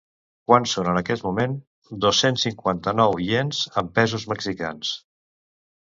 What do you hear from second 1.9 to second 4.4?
dos-cents cinquanta-nou iens en pesos